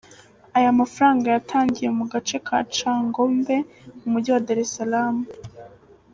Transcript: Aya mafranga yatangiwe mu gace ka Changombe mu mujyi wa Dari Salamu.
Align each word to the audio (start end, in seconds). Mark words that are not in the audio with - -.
Aya 0.57 0.77
mafranga 0.79 1.25
yatangiwe 1.35 1.89
mu 1.99 2.05
gace 2.11 2.37
ka 2.47 2.57
Changombe 2.75 3.55
mu 4.01 4.07
mujyi 4.13 4.29
wa 4.31 4.41
Dari 4.47 4.63
Salamu. 4.73 5.25